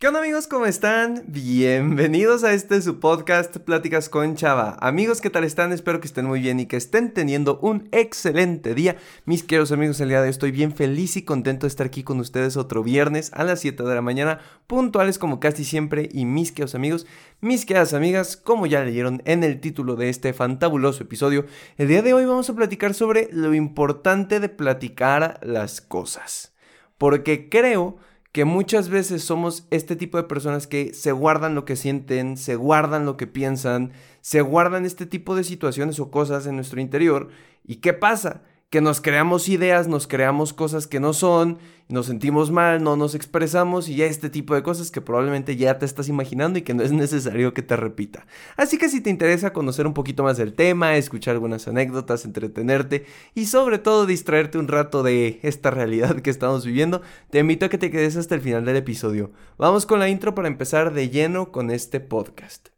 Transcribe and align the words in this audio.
¿Qué 0.00 0.06
onda 0.06 0.20
amigos? 0.20 0.46
¿Cómo 0.46 0.64
están? 0.66 1.24
Bienvenidos 1.26 2.44
a 2.44 2.52
este 2.52 2.80
su 2.82 3.00
podcast 3.00 3.56
Pláticas 3.56 4.08
con 4.08 4.36
Chava. 4.36 4.76
Amigos, 4.78 5.20
¿qué 5.20 5.28
tal 5.28 5.42
están? 5.42 5.72
Espero 5.72 5.98
que 5.98 6.06
estén 6.06 6.24
muy 6.24 6.38
bien 6.38 6.60
y 6.60 6.66
que 6.66 6.76
estén 6.76 7.12
teniendo 7.12 7.58
un 7.62 7.88
excelente 7.90 8.76
día. 8.76 8.96
Mis 9.24 9.42
queridos 9.42 9.72
amigos, 9.72 10.00
el 10.00 10.10
día 10.10 10.18
de 10.18 10.26
hoy 10.26 10.30
estoy 10.30 10.52
bien 10.52 10.72
feliz 10.72 11.16
y 11.16 11.22
contento 11.22 11.66
de 11.66 11.70
estar 11.70 11.84
aquí 11.84 12.04
con 12.04 12.20
ustedes 12.20 12.56
otro 12.56 12.84
viernes 12.84 13.32
a 13.34 13.42
las 13.42 13.58
7 13.58 13.82
de 13.82 13.94
la 13.96 14.00
mañana, 14.00 14.38
puntuales 14.68 15.18
como 15.18 15.40
casi 15.40 15.64
siempre. 15.64 16.08
Y 16.12 16.26
mis 16.26 16.52
queridos 16.52 16.76
amigos, 16.76 17.04
mis 17.40 17.66
queridas 17.66 17.92
amigas, 17.92 18.36
como 18.36 18.66
ya 18.66 18.84
leyeron 18.84 19.20
en 19.24 19.42
el 19.42 19.58
título 19.58 19.96
de 19.96 20.10
este 20.10 20.32
fantabuloso 20.32 21.02
episodio, 21.02 21.44
el 21.76 21.88
día 21.88 22.02
de 22.02 22.14
hoy 22.14 22.24
vamos 22.24 22.48
a 22.48 22.54
platicar 22.54 22.94
sobre 22.94 23.30
lo 23.32 23.52
importante 23.52 24.38
de 24.38 24.48
platicar 24.48 25.40
las 25.42 25.80
cosas. 25.80 26.52
Porque 26.98 27.48
creo 27.48 27.98
que 28.32 28.44
muchas 28.44 28.88
veces 28.88 29.24
somos 29.24 29.66
este 29.70 29.96
tipo 29.96 30.18
de 30.18 30.24
personas 30.24 30.66
que 30.66 30.92
se 30.92 31.12
guardan 31.12 31.54
lo 31.54 31.64
que 31.64 31.76
sienten, 31.76 32.36
se 32.36 32.56
guardan 32.56 33.06
lo 33.06 33.16
que 33.16 33.26
piensan, 33.26 33.92
se 34.20 34.42
guardan 34.42 34.84
este 34.84 35.06
tipo 35.06 35.34
de 35.34 35.44
situaciones 35.44 35.98
o 36.00 36.10
cosas 36.10 36.46
en 36.46 36.56
nuestro 36.56 36.80
interior. 36.80 37.28
¿Y 37.64 37.76
qué 37.76 37.94
pasa? 37.94 38.42
Que 38.70 38.82
nos 38.82 39.00
creamos 39.00 39.48
ideas, 39.48 39.88
nos 39.88 40.06
creamos 40.06 40.52
cosas 40.52 40.86
que 40.86 41.00
no 41.00 41.14
son, 41.14 41.58
nos 41.88 42.04
sentimos 42.04 42.50
mal, 42.50 42.82
no 42.82 42.96
nos 42.96 43.14
expresamos 43.14 43.88
y 43.88 44.02
este 44.02 44.28
tipo 44.28 44.54
de 44.54 44.62
cosas 44.62 44.90
que 44.90 45.00
probablemente 45.00 45.56
ya 45.56 45.78
te 45.78 45.86
estás 45.86 46.08
imaginando 46.08 46.58
y 46.58 46.62
que 46.62 46.74
no 46.74 46.82
es 46.82 46.92
necesario 47.04 47.54
que 47.54 47.62
te 47.62 47.76
repita. 47.76 48.26
Así 48.56 48.76
que 48.76 48.90
si 48.90 49.00
te 49.00 49.08
interesa 49.08 49.54
conocer 49.54 49.86
un 49.86 49.94
poquito 49.94 50.22
más 50.22 50.36
del 50.36 50.52
tema, 50.52 50.96
escuchar 50.96 51.32
algunas 51.34 51.66
anécdotas, 51.66 52.26
entretenerte 52.26 53.06
y 53.34 53.46
sobre 53.46 53.78
todo 53.78 54.04
distraerte 54.04 54.58
un 54.58 54.68
rato 54.68 55.02
de 55.02 55.40
esta 55.42 55.70
realidad 55.70 56.20
que 56.20 56.30
estamos 56.30 56.66
viviendo, 56.66 57.00
te 57.30 57.38
invito 57.38 57.66
a 57.66 57.68
que 57.70 57.78
te 57.78 57.90
quedes 57.90 58.16
hasta 58.16 58.34
el 58.34 58.42
final 58.42 58.66
del 58.66 58.76
episodio. 58.76 59.32
Vamos 59.56 59.86
con 59.86 59.98
la 59.98 60.10
intro 60.10 60.34
para 60.34 60.48
empezar 60.48 60.92
de 60.92 61.08
lleno 61.08 61.52
con 61.52 61.70
este 61.70 62.00
podcast. 62.00 62.77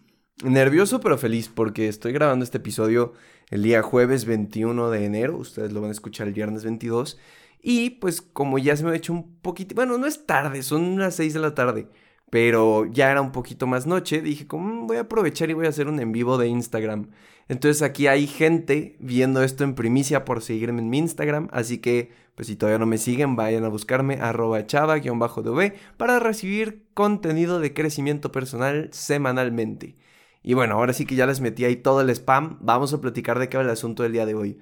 nervioso 0.43 0.99
pero 0.99 1.17
feliz 1.17 1.49
porque 1.49 1.87
estoy 1.87 2.11
grabando 2.13 2.43
este 2.43 2.57
episodio 2.57 3.13
el 3.49 3.63
día 3.63 3.81
jueves 3.81 4.25
21 4.25 4.89
de 4.89 5.05
enero. 5.05 5.37
Ustedes 5.37 5.71
lo 5.71 5.81
van 5.81 5.89
a 5.89 5.93
escuchar 5.93 6.27
el 6.27 6.33
viernes 6.33 6.63
22. 6.63 7.17
Y 7.61 7.91
pues 7.91 8.21
como 8.21 8.57
ya 8.57 8.75
se 8.75 8.83
me 8.83 8.91
ha 8.91 8.95
hecho 8.95 9.13
un 9.13 9.35
poquito, 9.41 9.75
bueno, 9.75 9.97
no 9.97 10.07
es 10.07 10.25
tarde, 10.25 10.63
son 10.63 10.97
las 10.97 11.15
6 11.15 11.33
de 11.35 11.39
la 11.39 11.53
tarde, 11.53 11.87
pero 12.31 12.85
ya 12.87 13.11
era 13.11 13.21
un 13.21 13.31
poquito 13.31 13.67
más 13.67 13.85
noche, 13.85 14.21
dije, 14.21 14.47
como 14.47 14.83
mm, 14.83 14.87
voy 14.87 14.97
a 14.97 15.01
aprovechar 15.01 15.49
y 15.49 15.53
voy 15.53 15.67
a 15.67 15.69
hacer 15.69 15.87
un 15.87 15.99
en 15.99 16.11
vivo 16.11 16.37
de 16.37 16.47
Instagram. 16.47 17.11
Entonces 17.49 17.83
aquí 17.83 18.07
hay 18.07 18.25
gente 18.27 18.95
viendo 18.99 19.43
esto 19.43 19.63
en 19.63 19.75
primicia 19.75 20.25
por 20.25 20.41
seguirme 20.41 20.81
en 20.81 20.89
mi 20.89 20.97
Instagram, 20.99 21.49
así 21.51 21.77
que 21.79 22.11
pues 22.35 22.47
si 22.47 22.55
todavía 22.55 22.79
no 22.79 22.85
me 22.85 22.97
siguen, 22.97 23.35
vayan 23.35 23.65
a 23.65 23.67
buscarme 23.67 24.15
arroba 24.15 24.65
chava-dv 24.65 25.73
para 25.97 26.19
recibir 26.19 26.85
contenido 26.93 27.59
de 27.59 27.73
crecimiento 27.73 28.31
personal 28.31 28.89
semanalmente. 28.91 29.97
Y 30.43 30.53
bueno, 30.55 30.75
ahora 30.75 30.93
sí 30.93 31.05
que 31.05 31.15
ya 31.15 31.27
les 31.27 31.41
metí 31.41 31.65
ahí 31.65 31.75
todo 31.75 32.01
el 32.01 32.09
spam, 32.09 32.57
vamos 32.61 32.93
a 32.93 33.01
platicar 33.01 33.39
de 33.39 33.49
qué 33.49 33.57
va 33.57 33.63
el 33.63 33.69
asunto 33.69 34.03
del 34.03 34.13
día 34.13 34.25
de 34.25 34.35
hoy. 34.35 34.59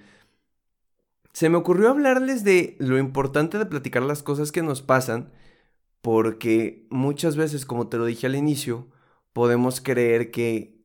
Se 1.33 1.49
me 1.49 1.57
ocurrió 1.57 1.89
hablarles 1.89 2.43
de 2.43 2.75
lo 2.79 2.97
importante 2.97 3.57
de 3.57 3.65
platicar 3.65 4.03
las 4.03 4.23
cosas 4.23 4.51
que 4.51 4.61
nos 4.61 4.81
pasan, 4.81 5.31
porque 6.01 6.87
muchas 6.89 7.37
veces, 7.37 7.65
como 7.65 7.87
te 7.87 7.97
lo 7.97 8.05
dije 8.05 8.27
al 8.27 8.35
inicio, 8.35 8.87
podemos 9.33 9.79
creer 9.81 10.31
que 10.31 10.81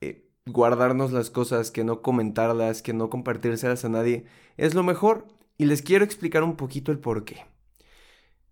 eh, 0.00 0.28
guardarnos 0.46 1.12
las 1.12 1.30
cosas, 1.30 1.70
que 1.70 1.84
no 1.84 2.02
comentarlas, 2.02 2.82
que 2.82 2.92
no 2.92 3.08
compartírselas 3.10 3.84
a 3.84 3.88
nadie, 3.88 4.26
es 4.56 4.74
lo 4.74 4.82
mejor. 4.82 5.26
Y 5.58 5.66
les 5.66 5.82
quiero 5.82 6.04
explicar 6.04 6.42
un 6.42 6.56
poquito 6.56 6.92
el 6.92 6.98
por 6.98 7.24
qué. 7.24 7.46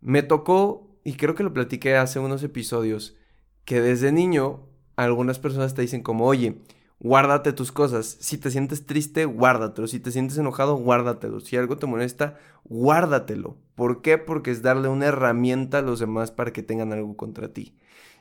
Me 0.00 0.22
tocó, 0.22 0.96
y 1.04 1.14
creo 1.14 1.34
que 1.34 1.42
lo 1.42 1.52
platiqué 1.52 1.96
hace 1.96 2.18
unos 2.18 2.42
episodios, 2.42 3.16
que 3.64 3.80
desde 3.80 4.12
niño 4.12 4.69
algunas 5.04 5.38
personas 5.38 5.74
te 5.74 5.82
dicen 5.82 6.02
como, 6.02 6.26
oye, 6.26 6.58
guárdate 6.98 7.52
tus 7.52 7.72
cosas. 7.72 8.16
Si 8.20 8.38
te 8.38 8.50
sientes 8.50 8.86
triste, 8.86 9.24
guárdatelo. 9.24 9.88
Si 9.88 10.00
te 10.00 10.10
sientes 10.10 10.38
enojado, 10.38 10.76
guárdatelo. 10.76 11.40
Si 11.40 11.56
algo 11.56 11.78
te 11.78 11.86
molesta, 11.86 12.38
guárdatelo. 12.64 13.56
¿Por 13.74 14.02
qué? 14.02 14.18
Porque 14.18 14.50
es 14.50 14.62
darle 14.62 14.88
una 14.88 15.06
herramienta 15.06 15.78
a 15.78 15.82
los 15.82 15.98
demás 15.98 16.30
para 16.30 16.52
que 16.52 16.62
tengan 16.62 16.92
algo 16.92 17.16
contra 17.16 17.52
ti. 17.52 17.74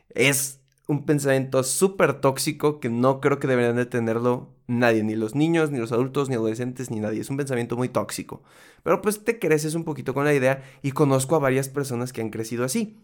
Es 0.09 0.61
un 0.87 1.05
pensamiento 1.05 1.61
súper 1.63 2.19
tóxico 2.19 2.79
que 2.79 2.89
no 2.89 3.19
creo 3.21 3.39
que 3.39 3.47
deberían 3.47 3.75
de 3.75 3.85
tenerlo 3.85 4.55
nadie, 4.65 5.03
ni 5.03 5.15
los 5.15 5.35
niños, 5.35 5.69
ni 5.69 5.77
los 5.77 5.91
adultos, 5.91 6.29
ni 6.29 6.35
adolescentes, 6.35 6.89
ni 6.89 6.99
nadie. 6.99 7.21
Es 7.21 7.29
un 7.29 7.37
pensamiento 7.37 7.77
muy 7.77 7.89
tóxico. 7.89 8.41
Pero 8.83 9.01
pues 9.01 9.23
te 9.23 9.37
creces 9.37 9.75
un 9.75 9.83
poquito 9.83 10.13
con 10.13 10.25
la 10.25 10.33
idea 10.33 10.63
y 10.81 10.91
conozco 10.91 11.35
a 11.35 11.39
varias 11.39 11.69
personas 11.69 12.13
que 12.13 12.21
han 12.21 12.29
crecido 12.29 12.63
así. 12.63 12.97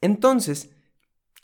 Entonces, 0.00 0.70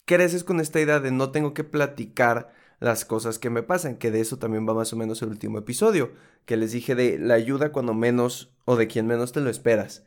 creces 0.04 0.44
con 0.44 0.60
esta 0.60 0.80
idea 0.80 1.00
de 1.00 1.10
no 1.10 1.30
tengo 1.30 1.54
que 1.54 1.64
platicar 1.64 2.52
las 2.80 3.04
cosas 3.04 3.38
que 3.38 3.50
me 3.50 3.62
pasan, 3.62 3.96
que 3.96 4.10
de 4.10 4.20
eso 4.20 4.38
también 4.38 4.68
va 4.68 4.74
más 4.74 4.92
o 4.92 4.96
menos 4.96 5.22
el 5.22 5.28
último 5.28 5.58
episodio, 5.58 6.12
que 6.44 6.56
les 6.56 6.72
dije 6.72 6.94
de 6.94 7.18
la 7.18 7.34
ayuda 7.34 7.70
cuando 7.70 7.94
menos 7.94 8.52
o 8.64 8.76
de 8.76 8.88
quien 8.88 9.06
menos 9.06 9.32
te 9.32 9.40
lo 9.40 9.50
esperas. 9.50 10.04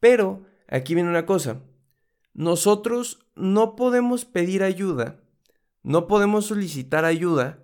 Pero 0.00 0.42
aquí 0.66 0.94
viene 0.94 1.10
una 1.10 1.26
cosa, 1.26 1.60
nosotros 2.34 3.26
no 3.36 3.76
podemos 3.76 4.24
pedir 4.24 4.62
ayuda, 4.62 5.20
no 5.82 6.06
podemos 6.08 6.46
solicitar 6.46 7.04
ayuda 7.04 7.62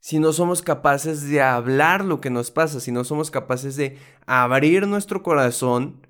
si 0.00 0.20
no 0.20 0.32
somos 0.32 0.62
capaces 0.62 1.28
de 1.28 1.42
hablar 1.42 2.04
lo 2.04 2.20
que 2.20 2.30
nos 2.30 2.50
pasa, 2.50 2.80
si 2.80 2.92
no 2.92 3.04
somos 3.04 3.30
capaces 3.30 3.76
de 3.76 3.98
abrir 4.26 4.86
nuestro 4.86 5.22
corazón 5.22 6.06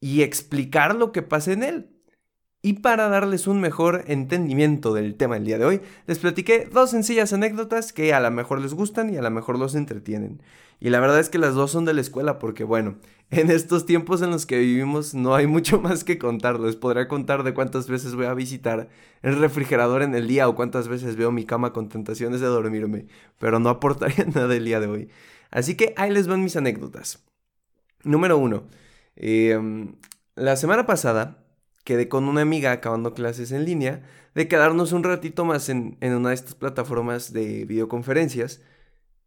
y 0.00 0.22
explicar 0.22 0.96
lo 0.96 1.12
que 1.12 1.22
pasa 1.22 1.52
en 1.52 1.62
él. 1.62 1.99
Y 2.62 2.74
para 2.74 3.08
darles 3.08 3.46
un 3.46 3.58
mejor 3.60 4.04
entendimiento 4.06 4.92
del 4.92 5.14
tema 5.14 5.36
del 5.36 5.46
día 5.46 5.58
de 5.58 5.64
hoy, 5.64 5.80
les 6.06 6.18
platiqué 6.18 6.68
dos 6.70 6.90
sencillas 6.90 7.32
anécdotas 7.32 7.94
que 7.94 8.12
a 8.12 8.20
lo 8.20 8.30
mejor 8.30 8.60
les 8.60 8.74
gustan 8.74 9.12
y 9.12 9.16
a 9.16 9.22
lo 9.22 9.30
mejor 9.30 9.58
los 9.58 9.74
entretienen. 9.74 10.42
Y 10.78 10.90
la 10.90 11.00
verdad 11.00 11.20
es 11.20 11.30
que 11.30 11.38
las 11.38 11.54
dos 11.54 11.70
son 11.70 11.86
de 11.86 11.94
la 11.94 12.02
escuela 12.02 12.38
porque 12.38 12.64
bueno, 12.64 12.96
en 13.30 13.50
estos 13.50 13.86
tiempos 13.86 14.20
en 14.20 14.30
los 14.30 14.44
que 14.44 14.58
vivimos 14.58 15.14
no 15.14 15.34
hay 15.34 15.46
mucho 15.46 15.80
más 15.82 16.04
que 16.04 16.18
contar. 16.18 16.60
Les 16.60 16.76
podré 16.76 17.08
contar 17.08 17.44
de 17.44 17.54
cuántas 17.54 17.88
veces 17.88 18.14
voy 18.14 18.26
a 18.26 18.34
visitar 18.34 18.88
el 19.22 19.38
refrigerador 19.38 20.02
en 20.02 20.14
el 20.14 20.28
día 20.28 20.46
o 20.46 20.54
cuántas 20.54 20.88
veces 20.88 21.16
veo 21.16 21.32
mi 21.32 21.46
cama 21.46 21.72
con 21.72 21.88
tentaciones 21.88 22.40
de 22.40 22.46
dormirme, 22.46 23.06
pero 23.38 23.58
no 23.58 23.70
aportaría 23.70 24.24
nada 24.34 24.54
el 24.54 24.66
día 24.66 24.80
de 24.80 24.86
hoy. 24.86 25.08
Así 25.50 25.76
que 25.76 25.94
ahí 25.96 26.10
les 26.10 26.28
van 26.28 26.44
mis 26.44 26.56
anécdotas. 26.56 27.24
Número 28.04 28.36
uno. 28.36 28.64
Em, 29.16 29.94
la 30.36 30.56
semana 30.56 30.86
pasada 30.86 31.39
quedé 31.84 32.08
con 32.08 32.28
una 32.28 32.42
amiga 32.42 32.72
acabando 32.72 33.14
clases 33.14 33.52
en 33.52 33.64
línea 33.64 34.02
de 34.34 34.48
quedarnos 34.48 34.92
un 34.92 35.02
ratito 35.04 35.44
más 35.44 35.68
en, 35.68 35.96
una 36.00 36.28
de 36.30 36.34
estas 36.34 36.54
plataformas 36.54 37.32
de 37.32 37.64
videoconferencias 37.64 38.62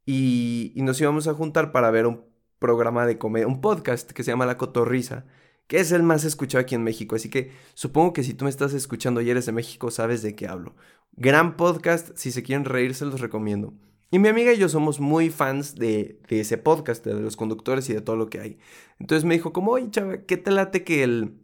y, 0.05 0.73
nos 0.77 0.99
íbamos 0.99 1.27
a 1.27 1.33
juntar 1.33 1.71
para 1.71 1.91
ver 1.91 2.07
un 2.07 2.25
programa 2.59 3.05
de 3.05 3.17
comedia, 3.17 3.47
un 3.47 3.61
podcast 3.61 4.11
que 4.11 4.23
se 4.23 4.31
llama 4.31 4.45
La 4.45 4.57
Cotorrisa, 4.57 5.25
que 5.67 5.79
es 5.79 5.91
el 5.91 6.03
más 6.03 6.23
escuchado 6.23 6.61
aquí 6.61 6.75
en 6.75 6.83
México. 6.83 7.15
Así 7.15 7.29
que 7.29 7.51
supongo 7.73 8.13
que 8.13 8.23
si 8.23 8.33
tú 8.33 8.45
me 8.45 8.49
estás 8.49 8.73
escuchando 8.73 9.21
y 9.21 9.29
eres 9.29 9.45
de 9.45 9.51
México, 9.51 9.91
sabes 9.91 10.21
de 10.21 10.35
qué 10.35 10.47
hablo. 10.47 10.75
Gran 11.13 11.57
podcast, 11.57 12.11
si 12.15 12.31
se 12.31 12.43
quieren 12.43 12.65
reír, 12.65 12.95
se 12.95 13.05
los 13.05 13.21
recomiendo. 13.21 13.73
Y 14.11 14.19
mi 14.19 14.27
amiga 14.27 14.53
y 14.53 14.57
yo 14.57 14.69
somos 14.69 14.99
muy 14.99 15.29
fans 15.29 15.75
de, 15.75 16.19
de, 16.29 16.41
ese 16.41 16.57
podcast, 16.57 17.05
de 17.05 17.19
los 17.19 17.35
conductores 17.35 17.89
y 17.89 17.93
de 17.93 18.01
todo 18.01 18.15
lo 18.15 18.29
que 18.29 18.39
hay. 18.39 18.59
Entonces 18.99 19.25
me 19.25 19.33
dijo 19.33 19.53
como, 19.53 19.71
oye, 19.71 19.89
chava, 19.89 20.17
¿qué 20.25 20.37
te 20.37 20.51
late 20.51 20.83
que 20.83 21.03
el, 21.03 21.42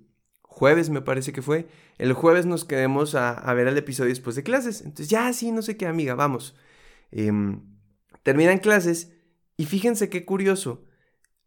jueves 0.50 0.90
me 0.90 1.02
parece 1.02 1.32
que 1.32 1.42
fue, 1.42 1.68
el 2.00 2.12
jueves 2.14 2.46
nos 2.46 2.66
quedemos 2.66 3.16
a, 3.16 3.54
ver 3.54 3.68
el 3.68 3.78
episodio 3.78 4.10
después 4.10 4.36
de 4.36 4.44
clases. 4.44 4.82
Entonces, 4.82 5.08
ya, 5.08 5.32
sí, 5.32 5.52
no 5.52 5.62
sé 5.62 5.78
qué, 5.78 5.86
amiga, 5.86 6.16
vamos. 6.16 6.56
Em, 7.12 7.62
terminan 8.24 8.58
clases 8.58 9.14
y 9.58 9.66
fíjense 9.66 10.10
qué 10.10 10.26
curioso. 10.26 10.84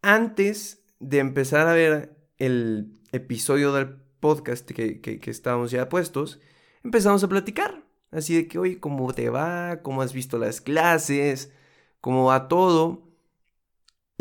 Antes 0.02 0.84
de 1.00 1.18
empezar 1.18 1.66
a 1.66 1.74
ver 1.74 2.16
el 2.38 3.00
episodio 3.12 3.72
del 3.72 3.96
podcast 4.20 4.70
que, 4.70 5.00
que, 5.00 5.30
estábamos 5.30 5.72
ya 5.72 5.88
puestos, 5.88 6.40
empezamos 6.84 7.22
a 7.24 7.28
platicar. 7.28 7.84
Así 8.12 8.36
de 8.36 8.46
que, 8.48 8.58
oye, 8.58 8.78
¿cómo 8.78 9.12
te 9.12 9.30
va? 9.30 9.80
¿Cómo 9.82 10.00
has 10.00 10.12
visto 10.12 10.38
las 10.38 10.60
clases? 10.60 11.52
¿Cómo 12.00 12.26
va 12.26 12.48
todo? 12.48 13.11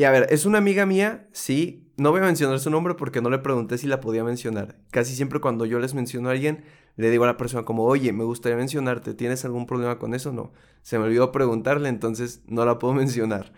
A 0.04 0.12
ver, 0.12 0.28
¿es 0.30 0.46
una 0.46 0.58
amiga 0.60 0.86
mía? 0.86 1.28
Sí, 1.34 1.92
no 1.98 2.12
voy 2.12 2.22
a 2.22 2.24
mencionar 2.24 2.60
su 2.60 2.70
nombre 2.70 2.96
porque 2.96 3.22
no 3.22 3.30
le 3.30 3.40
pregunté 3.40 3.78
si 3.78 3.88
la 3.88 4.00
podía 4.00 4.24
mencionar. 4.24 4.80
Casi 4.92 5.16
siempre 5.16 5.40
cuando 5.42 5.66
yo 5.66 5.80
les 5.80 5.94
menciono 5.94 6.30
a 6.30 6.32
alguien, 6.32 6.64
le 6.96 7.10
digo 7.10 7.24
a 7.26 7.28
la 7.28 7.38
persona 7.38 7.64
como, 7.64 7.86
oye, 7.86 8.14
me 8.14 8.24
gustaría 8.24 8.58
mencionarte, 8.58 9.14
¿tienes 9.14 9.46
algún 9.46 9.66
problema 9.66 10.00
con 10.00 10.14
eso? 10.14 10.32
No, 10.32 10.54
se 10.82 10.98
me 10.98 11.06
olvidó 11.06 11.32
preguntarle, 11.32 11.90
entonces 11.90 12.42
no 12.48 12.66
la 12.66 12.80
puedo 12.80 12.94
mencionar. 12.96 13.54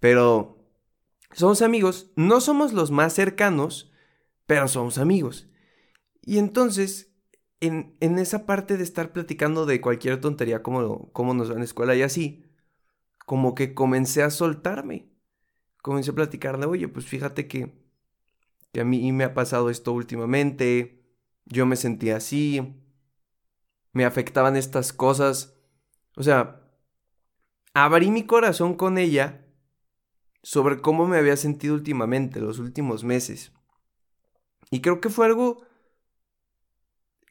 Pero 0.00 0.58
somos 1.32 1.62
amigos, 1.62 2.12
no 2.16 2.40
somos 2.40 2.72
los 2.72 2.90
más 2.90 3.12
cercanos, 3.14 3.92
pero 4.46 4.68
somos 4.68 4.98
amigos. 4.98 5.48
Y 6.22 6.38
entonces, 6.38 7.12
en, 7.60 7.96
en 8.00 8.18
esa 8.18 8.46
parte 8.46 8.76
de 8.76 8.84
estar 8.84 9.12
platicando 9.12 9.66
de 9.66 9.80
cualquier 9.80 10.20
tontería, 10.20 10.62
como, 10.62 11.12
como 11.12 11.34
nos 11.34 11.50
va 11.50 11.54
en 11.54 11.60
la 11.60 11.64
escuela 11.66 11.94
y 11.96 12.02
así, 12.02 12.44
como 13.26 13.54
que 13.54 13.74
comencé 13.74 14.22
a 14.22 14.30
soltarme. 14.30 15.13
Comencé 15.84 16.12
a 16.12 16.14
platicarle, 16.14 16.64
oye, 16.64 16.88
pues 16.88 17.04
fíjate 17.04 17.46
que, 17.46 17.74
que 18.72 18.80
a 18.80 18.86
mí 18.86 19.12
me 19.12 19.24
ha 19.24 19.34
pasado 19.34 19.68
esto 19.68 19.92
últimamente, 19.92 21.04
yo 21.44 21.66
me 21.66 21.76
sentía 21.76 22.16
así, 22.16 22.74
me 23.92 24.06
afectaban 24.06 24.56
estas 24.56 24.94
cosas. 24.94 25.58
O 26.16 26.22
sea, 26.22 26.62
abrí 27.74 28.10
mi 28.10 28.24
corazón 28.24 28.76
con 28.76 28.96
ella 28.96 29.44
sobre 30.42 30.80
cómo 30.80 31.06
me 31.06 31.18
había 31.18 31.36
sentido 31.36 31.74
últimamente, 31.74 32.40
los 32.40 32.58
últimos 32.60 33.04
meses. 33.04 33.52
Y 34.70 34.80
creo 34.80 35.02
que 35.02 35.10
fue 35.10 35.26
algo 35.26 35.66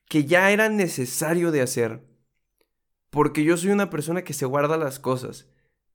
que 0.08 0.26
ya 0.26 0.52
era 0.52 0.70
necesario 0.70 1.50
de 1.52 1.64
hacer. 1.64 2.06
Porque 3.10 3.44
yo 3.44 3.58
soy 3.58 3.72
una 3.72 3.90
persona 3.90 4.24
que 4.24 4.34
se 4.34 4.46
guarda 4.46 4.78
las 4.78 5.00
cosas, 5.00 5.48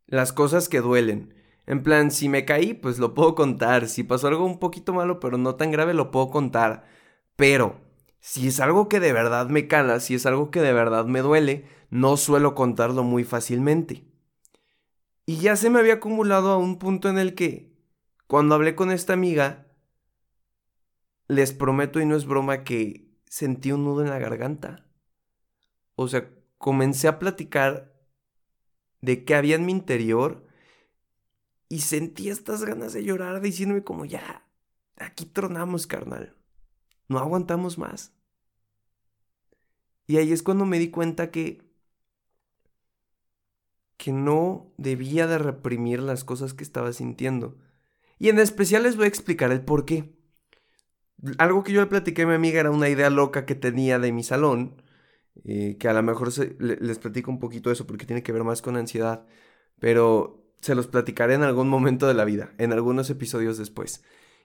las 0.06 0.32
cosas 0.32 0.69
que 0.69 0.81
duelen. 0.81 1.38
En 1.69 1.82
plan, 1.82 2.11
si 2.11 2.31
me 2.31 2.47
caí, 2.47 2.73
pues 2.73 2.99
lo 2.99 3.12
puedo 3.12 3.35
contar. 3.35 3.88
Si 3.88 4.03
pasó 4.03 4.29
algo 4.29 4.47
un 4.47 4.59
poquito 4.59 4.94
malo, 4.94 5.20
pero 5.20 5.37
no 5.37 5.56
tan 5.56 5.70
grave, 5.70 5.93
lo 5.93 6.11
puedo 6.11 6.31
contar. 6.31 6.87
Pero 7.37 7.79
si 8.20 8.49
es 8.49 8.59
algo 8.59 8.88
que 8.88 9.00
de 9.00 9.12
verdad 9.12 9.50
me 9.50 9.69
cala, 9.69 10.00
si 10.00 10.15
es 10.15 10.25
algo 10.25 10.50
que 10.50 10.62
de 10.62 10.73
verdad 10.73 11.05
me 11.05 11.20
duele, 11.20 11.67
no 11.91 12.17
suelo 12.17 12.55
contarlo 12.55 13.05
muy 13.05 13.23
fácilmente. 13.23 14.11
Y 15.26 15.41
ya 15.41 15.56
se 15.56 15.69
me 15.69 15.79
había 15.79 15.94
acumulado 15.94 16.53
a 16.53 16.56
un 16.56 16.79
punto 16.79 17.11
en 17.11 17.19
el 17.19 17.35
que, 17.35 17.76
cuando 18.26 18.55
hablé 18.55 18.75
con 18.75 18.91
esta 18.91 19.12
amiga, 19.12 19.67
les 21.26 21.53
prometo 21.53 22.00
y 22.00 22.06
no 22.06 22.17
es 22.17 22.25
broma 22.25 22.64
que 22.64 23.11
sentí 23.26 23.73
un 23.73 23.85
nudo 23.85 24.00
en 24.00 24.09
la 24.09 24.19
garganta. 24.19 24.87
O 25.97 26.09
sea, 26.09 26.31
comencé 26.56 27.09
a 27.09 27.19
platicar 27.19 27.93
de 29.03 29.26
qué 29.26 29.35
había 29.35 29.56
en 29.56 29.67
mi 29.67 29.73
interior 29.73 30.48
y 31.69 31.81
sentí 31.81 32.31
estas 32.31 32.65
ganas 32.65 32.93
de 32.93 33.05
llorar 33.05 33.41
diciéndome 33.41 33.85
como 33.85 34.05
ya, 34.05 34.47
aquí 34.97 35.26
tronamos, 35.26 35.87
carnal 35.87 36.38
no 37.09 37.19
aguantamos 37.19 37.79
más. 37.79 38.12
Y 40.06 40.19
ahí 40.19 40.32
es 40.32 40.43
cuando 40.43 40.65
me 40.65 40.79
di 40.79 40.91
cuenta 40.91 41.31
que 41.31 41.67
que 43.97 44.12
no 44.12 44.73
debía 44.76 45.26
de 45.26 45.38
reprimir 45.38 46.00
las 46.00 46.23
cosas 46.23 46.55
que 46.55 46.62
estaba 46.62 46.93
sintiendo. 46.93 47.59
Y 48.21 48.29
en 48.29 48.38
especial 48.38 48.85
les 48.85 48.94
voy 48.94 49.06
a 49.06 49.09
explicar 49.09 49.50
el 49.50 49.64
por 49.64 49.85
qué. 49.85 50.14
Algo 51.38 51.64
que 51.64 51.73
yo 51.73 51.81
le 51.81 51.88
platiqué 51.88 52.23
a 52.23 52.26
mi 52.29 52.35
amiga 52.35 52.61
era 52.61 52.71
una 52.71 52.88
idea 52.88 53.11
loca 53.11 53.44
que 53.44 53.56
tenía 53.56 53.99
de 53.99 54.12
mi 54.12 54.23
salón, 54.23 54.81
eh, 55.44 55.76
que 55.81 55.88
a 55.88 55.93
lo 55.94 56.03
mejor 56.05 56.31
les 56.61 56.99
platico 57.00 57.32
un 57.32 57.41
poquito 57.41 57.73
eso 57.73 57.88
porque 57.88 58.06
tiene 58.06 58.23
que 58.23 58.31
ver 58.31 58.44
más 58.44 58.62
con 58.62 58.76
ansiedad, 58.76 59.26
pero 59.81 60.38
se 60.60 60.75
los 60.75 60.87
platicaré 60.87 61.34
en 61.34 61.43
algún 61.43 61.69
momento 61.69 62.06
de 62.06 62.14
la 62.14 62.25
vida, 62.25 62.52
en 62.58 62.72
algunos 62.72 63.10
episodios 63.10 63.58
después. 63.58 64.02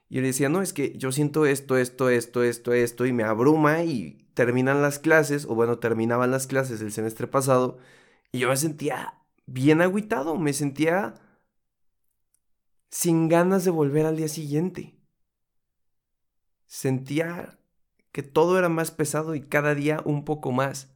Y 0.08 0.16
yo 0.16 0.20
le 0.20 0.28
decía, 0.28 0.48
no, 0.48 0.62
es 0.62 0.72
que 0.72 0.96
yo 0.96 1.12
siento 1.12 1.46
esto, 1.46 1.76
esto, 1.76 2.08
esto, 2.08 2.42
esto, 2.42 2.72
esto, 2.72 3.06
y 3.06 3.12
me 3.12 3.24
abruma 3.24 3.82
y 3.82 4.28
terminan 4.34 4.82
las 4.82 4.98
clases, 4.98 5.46
o 5.46 5.54
bueno, 5.54 5.78
terminaban 5.78 6.30
las 6.30 6.46
clases 6.46 6.80
el 6.80 6.92
semestre 6.92 7.26
pasado, 7.26 7.78
y 8.32 8.40
yo 8.40 8.48
me 8.48 8.56
sentía 8.56 9.14
bien 9.46 9.80
agüitado, 9.80 10.36
me 10.36 10.52
sentía 10.52 11.14
sin 12.90 13.28
ganas 13.28 13.64
de 13.64 13.70
volver 13.70 14.06
al 14.06 14.16
día 14.16 14.28
siguiente. 14.28 15.00
Sentía 16.66 17.58
que 18.12 18.22
todo 18.22 18.58
era 18.58 18.68
más 18.68 18.90
pesado 18.90 19.34
y 19.34 19.40
cada 19.40 19.74
día 19.74 20.00
un 20.04 20.24
poco 20.24 20.52
más. 20.52 20.93